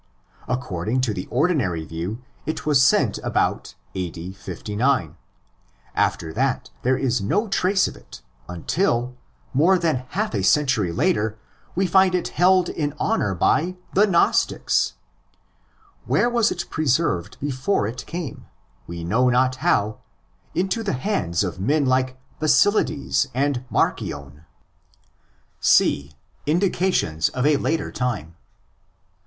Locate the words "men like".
21.59-22.17